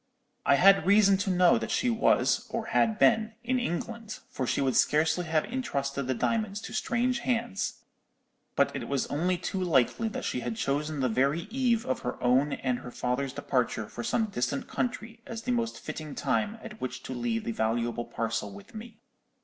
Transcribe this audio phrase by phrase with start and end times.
[0.47, 4.59] I had reason to know that she was, or had been, in England, for she
[4.59, 7.81] would scarcely have intrusted the diamonds to strange hands;
[8.55, 12.17] but it was only too likely that she had chosen the very eve of her
[12.19, 16.81] own and her father's departure for some distant country as the most fitting time at
[16.81, 18.97] which to leave the valuable parcel with me.